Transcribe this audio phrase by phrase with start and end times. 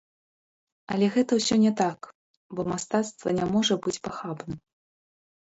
[0.95, 1.99] Але гэта ўсё не так,
[2.57, 4.53] бо мастацтва не можа быць пахабным.